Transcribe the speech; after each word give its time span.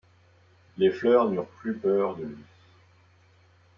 Les 0.79 0.89
fleurs 0.89 1.29
n'eurent 1.29 1.45
plus 1.61 1.75
peur 1.75 2.15
de 2.15 2.23
lui. 2.23 2.43